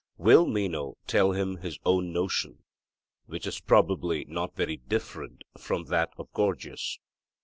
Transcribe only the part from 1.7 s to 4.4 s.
own notion, which is probably